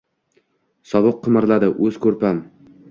Sovuq 0.93 1.21
qimirladi 1.29 1.73
oʻz 1.89 2.05
koʻrpam. 2.09 2.43